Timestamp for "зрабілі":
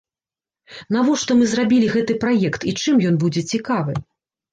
1.51-1.89